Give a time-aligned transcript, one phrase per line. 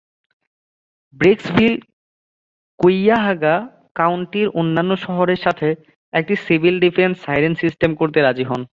[1.13, 1.73] Brecksville
[2.79, 3.55] কুইয়াহাগা
[3.95, 5.67] কাউন্টির অন্যান্য শহরের সাথে
[6.13, 8.61] একটি সিভিল ডিফেন্স সাইরেন সিস্টেম করতে রাজি হন।